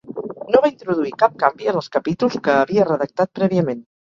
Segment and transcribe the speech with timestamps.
[0.53, 3.89] No va introduir cap canvi en els capítols que havia redactat prèviament.